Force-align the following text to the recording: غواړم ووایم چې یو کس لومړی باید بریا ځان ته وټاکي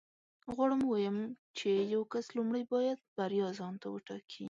غواړم 0.53 0.81
ووایم 0.83 1.17
چې 1.57 1.69
یو 1.93 2.01
کس 2.13 2.25
لومړی 2.37 2.63
باید 2.73 2.99
بریا 3.17 3.47
ځان 3.59 3.73
ته 3.81 3.87
وټاکي 3.95 4.39